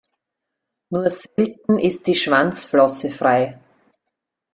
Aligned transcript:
Nur 0.89 1.11
selten 1.11 1.77
ist 1.77 2.07
die 2.07 2.15
Schwanzflosse 2.15 3.11
frei. 3.11 3.59